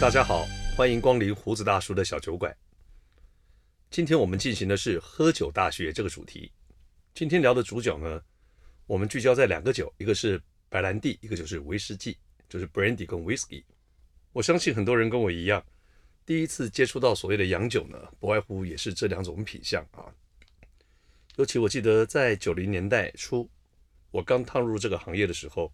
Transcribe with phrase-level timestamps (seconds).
[0.00, 0.46] 大家好，
[0.76, 2.56] 欢迎光临胡子大叔的小酒馆。
[3.90, 6.52] 今天我们进行的是喝酒大学这个主题。
[7.14, 8.22] 今天聊的主角呢，
[8.86, 12.16] 我们聚焦在两个酒，一个是白兰地，一个就是威士忌，
[12.48, 13.64] 就是 Brandy 跟 Whisky。
[14.32, 15.62] 我相信很多人跟我一样，
[16.24, 20.06] 第一次接触到所谓的洋酒呢，不外乎也是这两种品相啊。
[21.34, 23.50] 尤其我记得在九零年代初，
[24.12, 25.72] 我刚踏入这个行业的时候。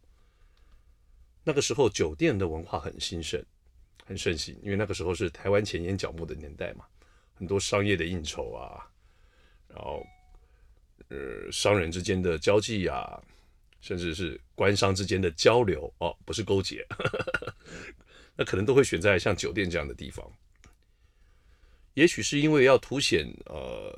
[1.46, 3.44] 那个时候酒店的文化很兴盛，
[4.04, 6.84] 很盛行，因为那个时候是台湾前沿脚目的年代嘛，
[7.34, 8.86] 很多商业的应酬啊，
[9.68, 10.04] 然后
[11.08, 13.20] 呃商人之间的交际啊，
[13.80, 16.86] 甚至是官商之间的交流哦，不是勾结，
[18.36, 20.30] 那可能都会选在像酒店这样的地方。
[21.94, 23.92] 也许是因为要凸显呃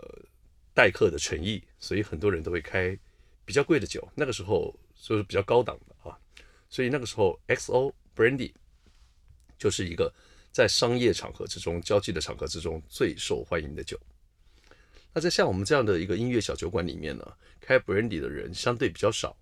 [0.75, 2.97] 待客的诚意，所以很多人都会开
[3.45, 6.19] 比较贵的酒，那个时候就是比较高档的啊。
[6.69, 8.53] 所以那个时候，XO Brandy
[9.59, 10.12] 就是一个
[10.53, 13.99] 在商业场合之中、交际的场合之中最受欢迎的酒。
[15.12, 17.27] 那在像我们这样的一个音乐小酒馆里面呢，
[17.61, 19.37] 开 Brandy 的人相对比较少，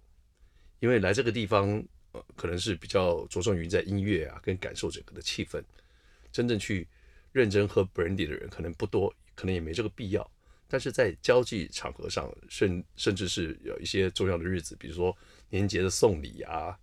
[0.80, 5.62] 因为来这个地方，呃，可能是比较着重于在音乐啊，跟感受整个的气氛。
[6.30, 6.86] 真正去
[7.32, 10.30] 认真喝 Brandy 的人可能不多，可能也没这个必要。
[10.68, 15.16] 但是在交际场合上，甚甚至是有一些重要的日子，比如说
[15.50, 16.78] 年节的送礼啊。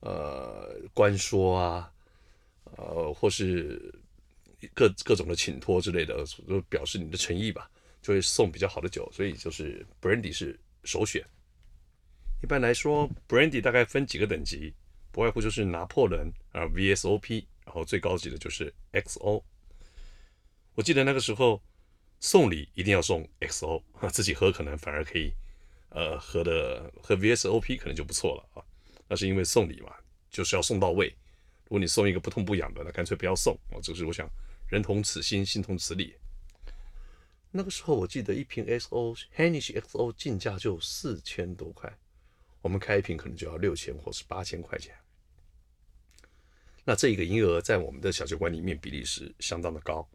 [0.00, 1.90] 呃，关说啊，
[2.76, 3.94] 呃，或是
[4.74, 7.70] 各各种的请托之类的，就表示你的诚意吧，
[8.02, 11.24] 就会送比较好的酒，所以就是 Brandy 是首选。
[12.42, 14.74] 一般来说，Brandy 大概分几个等级，
[15.10, 19.42] 不外乎就是拿破仑啊 VSOP，然后最高级的就是 XO。
[20.74, 21.62] 我记得那个时候
[22.20, 25.32] 送礼一定要送 XO，自己喝可能反而可以，
[25.90, 28.64] 呃，喝的喝 VSOP 可能就不错了啊。
[29.08, 29.94] 那是因为送礼嘛，
[30.30, 31.14] 就是要送到位。
[31.64, 33.80] 如果你送一个不痛不痒的，那干脆不要送哦。
[33.82, 34.28] 这是我想，
[34.68, 36.14] 人同此心，心同此理。
[37.50, 41.92] 那个时候我记得一瓶 XO Henish XO 进价就四千多块，
[42.60, 44.94] 我们开一瓶可能就要六千或是八千块钱。
[46.84, 50.06] 那这一个营业额在我们的小酒馆里面比例是相当的高。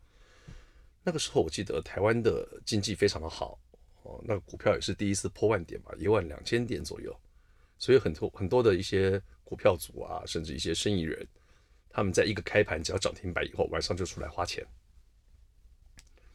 [1.01, 3.57] 那个时候我记得台湾的经济非常的好
[4.03, 7.17] 哦，那个股票也是第一次破万点吧，一万两千点左右。
[7.77, 11.25] 所以很多很多的一些股票组啊，甚至一些生意人，
[11.89, 14.65] 他们在一个开盘只要涨停板以后，晚上就出来花钱。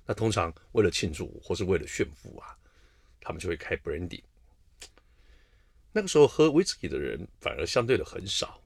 [0.05, 2.57] 那通常为了庆祝或是为了炫富啊，
[3.21, 4.23] 他们就会开 Brandy。
[5.93, 8.61] 那个时候喝 Whisky 的人反而相对的很少。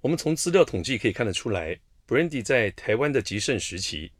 [0.00, 4.12] 我们从资料统计可以看得出来，Brandy 在台湾的极盛时期，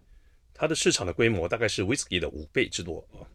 [0.54, 3.26] 它的市场的规模大概是 Whisky 的五倍之多啊。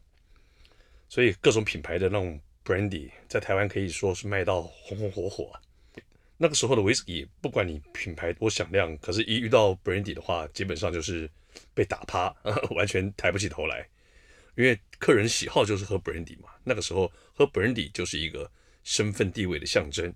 [1.10, 2.40] 所以各种品牌的那种。
[2.68, 5.58] Brandy 在台湾可以说是卖到红红火火。
[6.38, 11.30] 那个时候的威士忌不管你品牌多响亮，可是一遇到 Brandy 的话，基本上就是
[11.74, 12.34] 被打趴，
[12.76, 13.88] 完全抬不起头来。
[14.56, 18.50] 因为客人喜好就是喝 Brandy 嘛，那个时候喝 Brandy 就是一个
[18.84, 20.14] 身份地位的象征。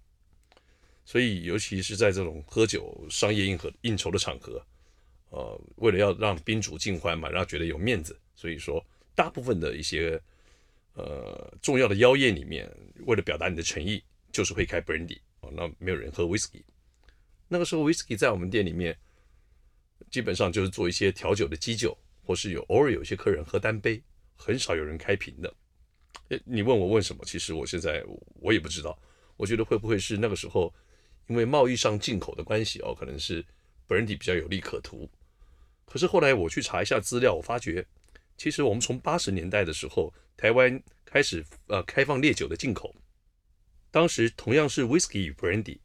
[1.04, 4.66] 所以，尤其是在这种喝酒、商业应和应酬的场合，
[5.30, 8.84] 呃，为了要让宾主尽欢嘛，让他觉得有面子，所以说
[9.16, 10.22] 大部分的一些。
[10.94, 12.70] 呃，重要的邀宴里面，
[13.06, 15.52] 为了表达你的诚意，就是会开 Brandy 哦。
[15.54, 16.64] 那没有人喝 Whisky。
[17.48, 18.98] 那个时候 Whisky 在我们店里面，
[20.10, 24.02] 基本上就是做一些调酒的基酒，或是有偶尔有一些客人喝单杯，
[24.36, 25.54] 很少有人开瓶的。
[26.30, 27.24] 诶，你问我问什么？
[27.26, 28.04] 其实我现在
[28.36, 28.98] 我也不知道。
[29.36, 30.74] 我觉得会不会是那个时候，
[31.28, 33.44] 因为贸易上进口的关系哦，可能是
[33.88, 35.10] Brandy 比较有利可图。
[35.86, 37.86] 可是后来我去查一下资料，我发觉。
[38.38, 42.96] 其实我们从八十年代的时候，台湾开始呃开放烈酒的进口，
[43.92, 45.80] 当时同样是 Whisky 与 Brandy，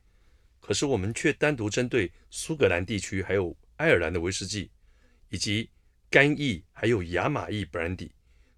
[0.61, 4.71] 可是我们却单独针对苏格兰地区还有爱尔兰的威士忌，
[5.29, 5.69] 以及
[6.09, 8.13] 干邑还有亚马邑 Brandy，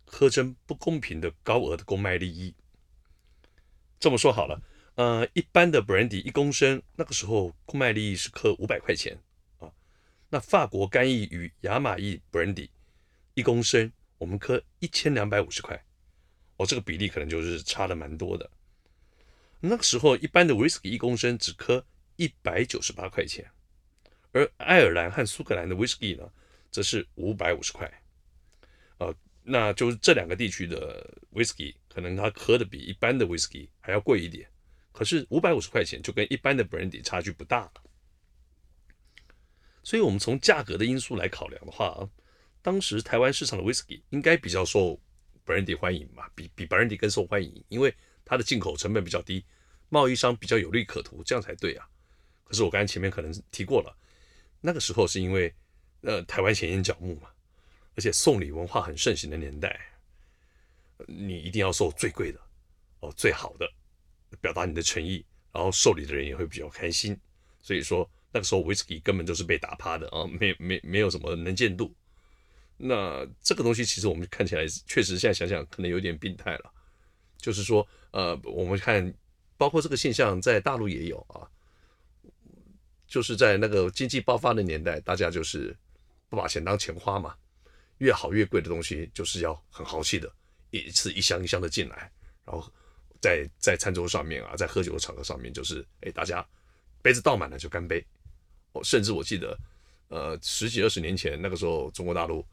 [0.06, 2.54] 苛征不公平的高额的公卖利益。
[3.98, 4.62] 这么说好了，
[4.96, 9.18] 呃，一般的 Brandy 一公升那个时候公卖利益是刻五百块钱
[9.58, 9.72] 啊，
[10.28, 12.68] 那法国干邑与亚马邑 Brandy。
[13.34, 15.80] 一公升，我们磕一千两百五十块，
[16.56, 18.50] 哦，这个比例可能就是差的蛮多的。
[19.60, 21.84] 那个时候，一般的 whisky 一公升只磕
[22.16, 23.50] 一百九十八块钱，
[24.32, 26.30] 而爱尔兰和苏格兰的 whisky 呢，
[26.70, 27.90] 则是五百五十块。
[28.98, 34.48] 呃，那就是这两个地区的 whisky，，可能它喝的比一般的 whisky 还要贵一点。
[34.92, 37.70] 可是五百五十块钱就跟一般的 Brandy 差距不大。
[39.82, 42.08] 所以，我们从价格的因素来考量的话啊。
[42.60, 45.00] 当时台湾市场的 Whisky 应该比较受
[45.46, 47.94] Brandy 欢迎嘛，比比 Brandy 更受欢迎，因为
[48.28, 49.42] 它的进口成本比较低，
[49.88, 51.88] 贸易商比较有利可图，这样才对啊。
[52.44, 53.96] 可是我刚才前面可能提过了，
[54.60, 55.52] 那个时候是因为
[56.02, 57.30] 呃台湾钱淹脚木嘛，
[57.96, 59.80] 而且送礼文化很盛行的年代，
[61.06, 62.38] 你一定要送最贵的
[63.00, 63.66] 哦，最好的，
[64.40, 67.18] 表达你的诚意，然后受礼的人也会比较开心。
[67.60, 71.94] 所以说那个时候威士忌根本就是被打趴的啊，没没没有什么能见度。
[72.76, 76.72] 那这个东西其实我们看起来确实现在想想可能有点病态了，
[77.38, 79.14] 就是说呃我们看
[79.56, 81.48] 包括这个现象在大陆也有啊，
[83.06, 85.74] 就是在那个经济爆发的年代，大家就是
[86.28, 87.34] 不把钱当钱花嘛，
[87.98, 90.30] 越好越贵的东西就是要很豪气的，
[90.70, 92.12] 一次一箱一箱的进来，
[92.44, 92.70] 然后
[93.20, 96.46] 在在餐桌上面啊，在喝酒的场合上面就是哎大家。
[97.00, 98.04] 杯子倒满了就干杯，
[98.72, 99.56] 哦，甚至我记得，
[100.08, 102.44] 呃，十几二十年前那个时候，中国大陆，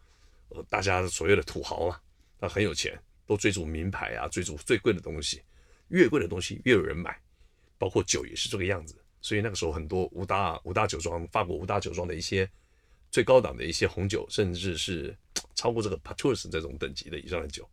[0.50, 2.00] 呃，大家所谓的土豪啊，
[2.40, 5.42] 他很有钱，都追逐名牌啊，追逐最贵的东西，
[5.90, 7.18] 越贵的东西越有人买，
[7.78, 8.96] 包括酒也是这个样子。
[9.22, 12.50] 所以那个时候很多五大五大酒庄，法国五大酒庄的一些
[13.12, 15.16] 最高档的一些红酒，甚至是
[15.56, 17.68] 超过这个 p a t r u s 这种等级的以上的酒，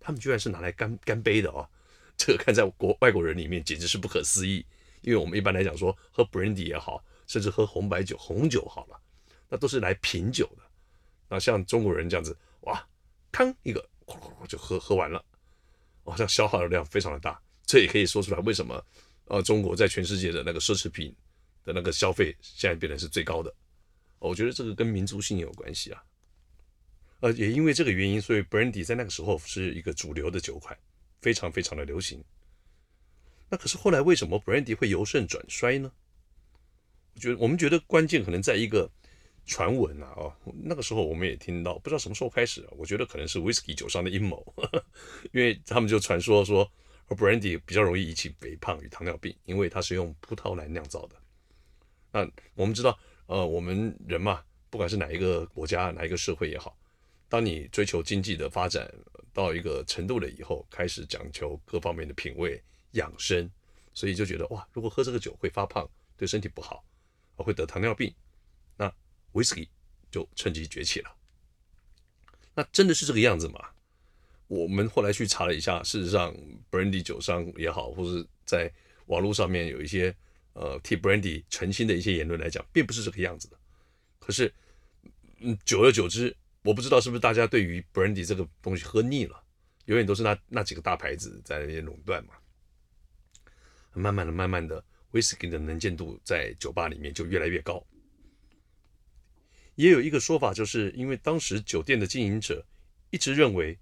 [0.00, 1.68] 他们居然是拿来干干杯的哦，
[2.16, 4.64] 这个看在国外国人里面简直是不可思议。
[5.02, 9.00] 因为我们一般来讲说喝 brandy 也好，甚至喝红白酒、红酒好了，
[9.48, 10.62] 那都是来品酒的。
[11.28, 12.84] 那像中国人这样子，哇，
[13.30, 15.24] 康一个，哐就喝喝完了，
[16.04, 17.40] 好像消耗的量非常的大。
[17.64, 18.84] 这也可以说出来为什么，
[19.26, 21.14] 呃，中国在全世界的那个奢侈品
[21.64, 23.52] 的那个消费现在变得是最高的。
[24.18, 26.02] 我觉得这个跟民族性有关系啊。
[27.20, 30.76] 呃，也因为这个原因，所以 brandy 在那个时候是一个主流的酒款，
[31.20, 32.22] 非常非常的流行。
[33.48, 35.90] 那可是后来为什么 Brandy 会由盛转衰呢？
[37.14, 38.90] 我觉得我们觉得关键可能在一个
[39.46, 44.84] 传闻啊，哦，那个时候我们也听到，不知道什么时候开始，我觉得可能是 Whisky 酒商的阴谋，呵呵，
[45.32, 46.70] 因为他们就传说说
[47.08, 51.16] Brandy 比较容易引起肥胖与糖尿病，因为它是用葡萄来酿造的。
[52.10, 56.76] 那我们知道，呃，我们人嘛，不管是哪一个国家、哪一个社会也好，
[57.28, 58.92] 当你追求经济的发展
[59.32, 62.62] 到一个程度了以后，开始讲求各方面的品味。
[62.92, 63.50] 养生，
[63.92, 66.82] 所以就觉得哇，如果喝这个酒会发胖，对身体不好，
[67.34, 68.14] 会得糖尿病，
[69.36, 69.68] whisky
[70.10, 71.14] 就趁机崛起了。
[72.54, 73.60] 那真的是这个样子吗？
[74.48, 76.34] 我们后来去查了一下，事实上
[76.70, 78.72] ，brandy 酒商也好，或者在
[79.06, 80.14] 网络上面有一些
[80.54, 83.58] 呃替 brandy 澄清的一些言论来讲，并不是这个样子的。
[84.18, 84.52] 可是，
[85.40, 89.42] 嗯，久而久之，我不知道是不是大家对于 brandy 这个东西喝腻了，
[89.86, 92.34] 永远都是那那几个大牌子在那边垄断嘛。
[93.92, 97.84] 慢慢的、慢慢的，威士忌的能见度在酒吧里面就越来越高。
[99.76, 102.66] 也有一个说法，就是因为当时酒店的经营者
[103.10, 103.78] 一直认为，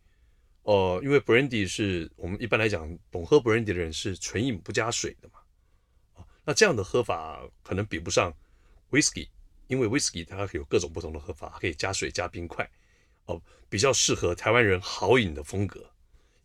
[0.62, 8.30] 呃，因为 brandy 是我们一般来讲懂喝 brandy 的人是纯饮不加水的嘛，那这样的喝法可能比不上
[8.90, 9.28] whisky，
[9.66, 12.70] 因为 whisky 它有各种不同的喝法，可以加水、加冰块，
[13.24, 15.90] 哦、比较适合台湾人豪饮的风格。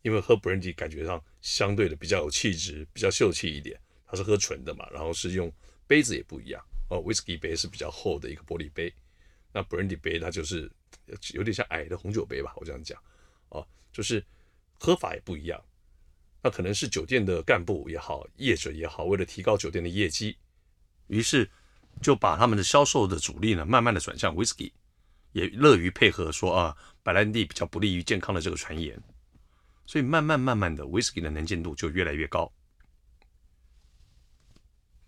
[0.02, 3.78] 因为喝 brandy 感觉上相对的比较有气质，比较秀气一点。
[4.08, 5.52] 它是喝纯的嘛，然后是用
[5.86, 8.92] 杯子也不一样哦，whisky 杯是比较厚的一个玻璃杯，
[9.52, 10.72] 那 brandy 杯它就是
[11.34, 13.02] 有点像矮的红酒杯吧，我这样讲
[13.50, 14.24] 哦，就是
[14.74, 15.62] 喝法也不一样。
[16.42, 20.38] 那可能是酒店的干部也好，业者也好，为了提高酒店的业绩，
[21.08, 21.50] 于是
[22.02, 24.72] 就把他们的销售的主力呢，慢慢的转向 whisky，
[25.34, 29.02] 也乐于配合说啊，白兰地比较不利于健康的这个传言。
[29.86, 32.54] 所以慢慢慢慢的，whisky 的能见度就越来越高。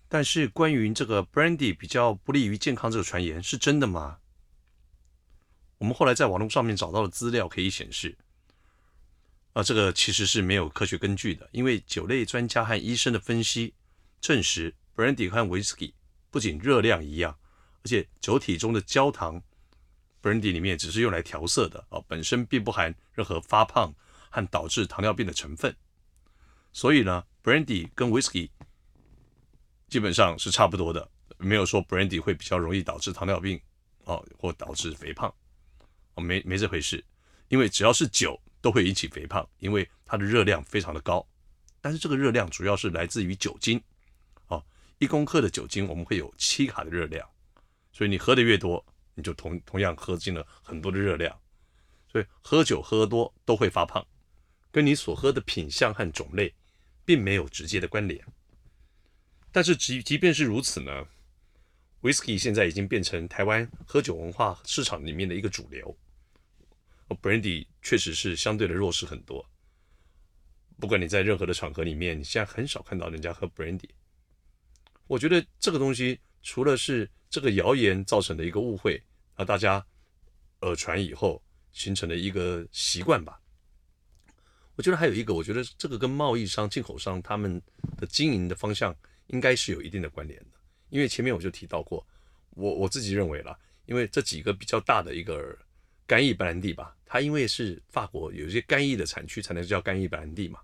[0.09, 4.17] 但是关于这个 brandy 比较不利于健康这个传言是真的吗？
[5.81, 8.15] 我们后来在网络上面找到的资料可以显示，
[9.53, 11.49] 啊，这个其实是没有科学根据的。
[11.51, 13.73] 因为酒类专家和医生的分析
[14.19, 15.93] 证实，brandy 和 whisky
[16.29, 17.35] 不仅热量一样，
[17.83, 19.41] 而且酒体中的焦糖
[20.21, 23.91] ，brandy 里面只是用来调色的啊，本身并不含任何发胖。
[24.33, 25.75] 和导致糖尿病的成分，
[26.71, 28.49] 所以呢，brandy 跟 whisky
[29.89, 33.59] 基本上是差不多的，没有说 brandy 会比较容易导致糖尿病
[34.05, 35.33] 啊，或导致肥胖
[36.15, 37.03] 哦，没没这回事，
[37.47, 41.27] 因为只要是酒都会引起肥胖，因为它的热量非常的高，
[41.79, 43.81] 但是这个热量主要是来自于酒精
[44.47, 44.63] 哦，
[44.99, 47.27] 一公克的酒精我们会有七卡的热量，
[47.91, 51.37] 所以你喝的越多，你就同同样喝进了很多的热量，
[52.11, 54.05] 所以喝酒喝多都会发胖。
[54.73, 56.53] 跟你所喝的品相和种类，
[57.03, 58.25] 并没有直接的关联。
[59.51, 61.05] 但是即即便是如此呢
[62.01, 65.97] ，Whisky 现在已经变成台湾喝酒文化市场里面的一个主流。
[67.21, 69.45] Brandy 确实是相对的弱势很多。
[70.79, 73.89] 不管你在任何的场合里面，你现在很少看到人家喝 Brandy。
[75.07, 79.03] 我觉得这个东西除了是这个谣言造成的一个误会，
[79.35, 79.85] 啊，大家
[80.61, 81.43] 耳传以后
[81.73, 83.41] 形成了一个习惯吧。
[84.75, 87.61] 我觉得还有一个，我觉得这个跟贸易商、进口商他们
[87.97, 88.95] 的经营的方向
[89.27, 90.60] 应该是有一定的关联的。
[90.91, 92.05] 因为前面我就提到过，
[92.51, 95.57] 我我自己认为啦，因为这几个比较大的一个
[96.05, 100.59] 干邑白兰地吧，它因为是法国有一些干邑的产区，才能叫干邑白兰地嘛。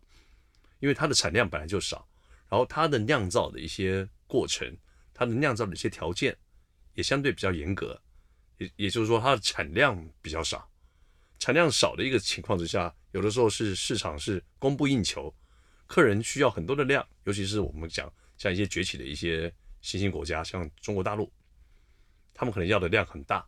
[0.80, 2.08] 因为它的产量本来就少，
[2.50, 4.78] 然后它的酿造的一些过程，
[5.14, 6.38] 它的酿造的一些条件
[6.94, 8.00] 也相对比较严格，
[8.58, 10.70] 也也就是说它的产量比较少。
[11.40, 15.34] 产量少的一个情况之下，有的时候是市场是供不应求，
[15.88, 19.52] 客人需要很多的量，尤其是我们讲像一些崛起的一些
[19.88, 21.32] 新兴国家，像中国大陆，
[22.34, 23.48] 他们可能要的量很大，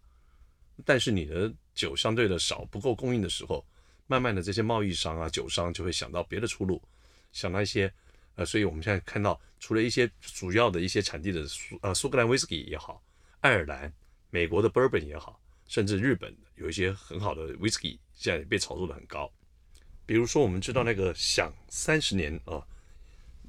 [0.85, 3.65] 但是你的酒相对的少，不够供应的时候，
[4.07, 6.81] 慢慢的这些贸易商啊、酒商就会想到别的出路，
[7.33, 7.93] 想到一些
[8.35, 13.03] 呃，所以我们现在看到，除了一些主要的一些产地的苏呃苏格兰威士忌也好，
[13.41, 13.93] 爱尔兰、
[14.29, 15.41] 美国的 Bourbon 也好。
[15.67, 19.29] 甚至日本有一些很好的 whisky，现在被炒作的很高。
[20.05, 22.65] 比如说，我们知道那个响三十年啊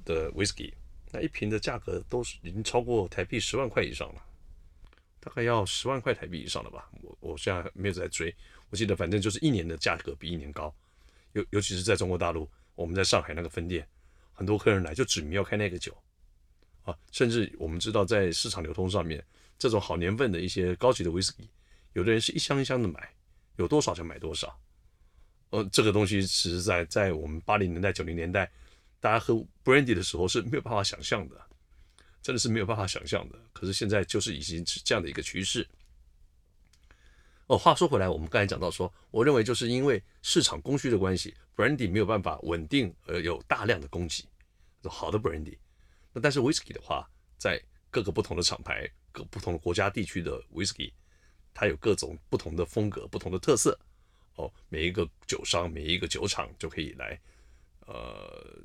[0.04, 0.74] 的 whisky，
[1.12, 4.22] 那一瓶的价格都是已经超过台币十万块以上了，
[5.18, 6.88] 大概要十万块台币以上了吧？
[7.02, 8.34] 我我现在没有在追，
[8.70, 10.74] 我记得反正就是一年的价格比一年高。
[11.32, 13.86] 尤尤其是在中国大陆，我们在上海那个分店，
[14.32, 15.96] 很多客人来就指明要开那个酒
[16.84, 16.96] 啊。
[17.12, 19.24] 甚至我们知道，在市场流通上面，
[19.58, 21.48] 这种好年份的一些高级的威士忌。
[21.92, 23.08] 有的人是一箱一箱的买，
[23.56, 24.58] 有多少就买多少。
[25.50, 28.50] 呃，这个东西其实在在我们八零年代、九零年代，
[29.00, 31.40] 大家喝 brandy 的时候是没有办法想象的，
[32.22, 33.38] 真的是没有办法想象的。
[33.52, 35.66] 可是现在就是已经是这样的一个趋势。
[37.46, 44.24] 哦，话说回来，我们刚才讲到说，我认为就是因为市场供需的关系，brandy 没有办法稳定而有大量的供给，
[44.84, 45.58] 好的 brandy。
[46.12, 50.92] 那但是 whisky 的话，在各个不同的厂牌、各不同的国家地区的 whisky。
[51.52, 53.76] 它有各种不同的风格、不同的特色，
[54.36, 57.20] 哦，每一个酒商、每一个酒厂就可以来，
[57.86, 58.56] 呃，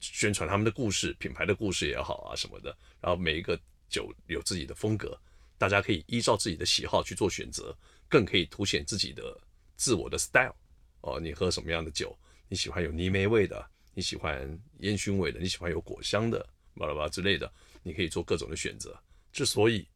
[0.00, 2.76] 宣传他们的故事、品牌的故事也好啊什么的。
[3.00, 5.18] 然后每一个酒有自己的风格，
[5.58, 7.76] 大家可以依照自己的喜好去做选择，
[8.08, 9.38] 更可以凸显自己的
[9.76, 10.54] 自我的 style。
[11.02, 12.18] 哦，你喝什么样的酒？
[12.48, 13.70] 你喜欢有泥煤味的？
[13.94, 15.38] 你喜欢烟熏味的？
[15.38, 16.44] 你喜欢有果香的？
[16.74, 17.52] 巴拉巴拉之类的，
[17.82, 18.98] 你可以做各种的选择。
[19.32, 19.86] 之所以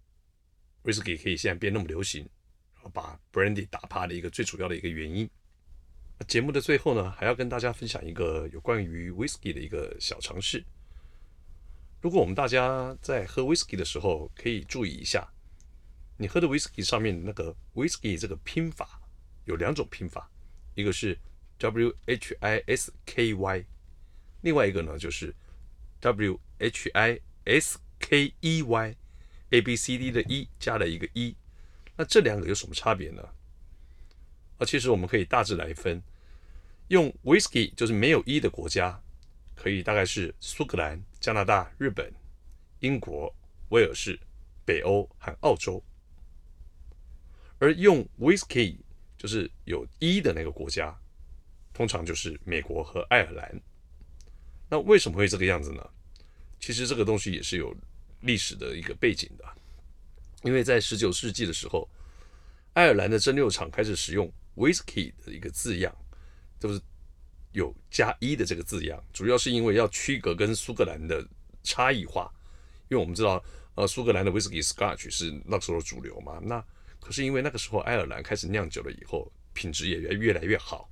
[0.83, 2.29] Whisky 可以现在变那么流行，
[2.75, 5.29] 然后把 Brandy 打趴的一个最主要的一个原因。
[6.27, 10.65] 节目的最后呢，还要跟大家分享一个有关于 Whisky 的一个小常识。
[12.01, 15.27] 如果我们大家在喝 Whisky 的时候，可以注意一下，
[16.17, 19.01] 你喝的 Whisky 上面那个 Whisky 这个拼法
[19.45, 20.31] 有两种拼法，
[20.75, 21.19] 一个是
[21.59, 23.65] W H I S K Y，
[24.43, 25.35] 另外一个呢就是
[26.01, 28.97] W H I S K E Y。
[29.51, 31.37] A B C D 的、e、加了一个、e，
[31.97, 33.23] 那这两个有什么差别呢？
[34.65, 36.03] 其实我们可以大致来分，
[36.89, 39.01] 用 Whisky 就是没有一、的国家，
[39.55, 42.13] 可以大概是苏格兰、加拿大、日本、
[42.81, 43.35] 英国、
[43.71, 44.19] 威尔士、
[44.65, 45.83] 北欧和澳洲，
[47.59, 48.77] 而用 Whisky
[49.17, 50.97] 就是有一、的那个国家，
[51.73, 53.61] 通常就是美国和爱尔兰。
[54.69, 55.91] 那为什么会这个样子呢？
[56.59, 57.77] 其实这个东西也是有。
[58.21, 59.45] 历史的一个背景的，
[60.45, 61.87] 因为在十九世纪的时候，
[62.73, 65.95] 爱尔兰的蒸馏厂开始使用 whisky 的一个字样，
[66.59, 66.81] 就是
[67.53, 71.27] 有加一的这个字样，主要是因为要区隔跟苏格兰的
[71.63, 72.33] 差异化，
[72.89, 73.43] 因为我们知道，
[73.75, 76.65] 呃，苏格兰的 whisky Scotch 是那时候主流嘛，那
[77.01, 80.89] 可是因为那个时候爱尔兰开始酿酒了以后，品质也越越来越好，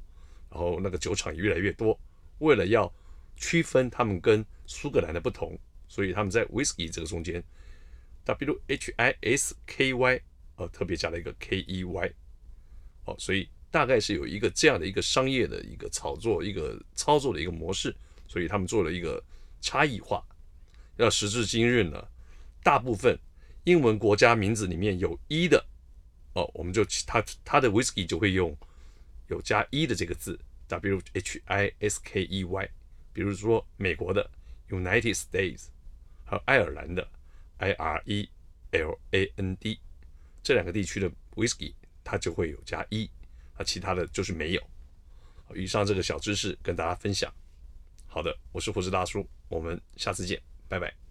[0.50, 1.98] 然后那个酒厂也越来越多，
[2.38, 2.92] 为了要
[3.36, 5.58] 区分他们跟苏格兰的不同。
[5.88, 7.44] 所以他们在 whisky 这个中间
[8.24, 10.22] ，W H I S K Y，
[10.56, 12.12] 呃，特别加了一个 K E Y，
[13.04, 17.94] 哦，所以大概是有一个这样的一个商业的一个炒作、一个操作的一个模式，
[18.28, 19.22] 所以他们做了一个
[19.60, 20.24] 差异化。
[20.96, 22.06] 要时至今日呢，
[22.62, 23.18] 大部分
[23.64, 25.64] 英文国家名字里面有一的，
[26.34, 28.56] 哦，我们就它它的 whisky 就会用
[29.28, 32.70] 有加一的这个字，W H I S K E Y，
[33.12, 34.30] 比如说美国的
[34.68, 35.66] United States。
[36.24, 37.06] 和爱尔兰的
[37.58, 38.26] I R E
[38.70, 39.78] L A N D
[40.42, 43.08] 这两个地区的 whisky，它就会有加一，
[43.54, 44.62] 啊，其他的就是没有。
[45.54, 47.32] 以上这个小知识跟大家分享。
[48.06, 51.01] 好的，我是胡子大叔，我们下次见，拜拜。